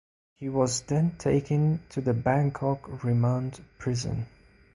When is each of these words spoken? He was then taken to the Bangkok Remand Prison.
He 0.33 0.49
was 0.49 0.81
then 0.81 1.11
taken 1.19 1.83
to 1.89 2.01
the 2.01 2.15
Bangkok 2.15 3.03
Remand 3.03 3.63
Prison. 3.77 4.25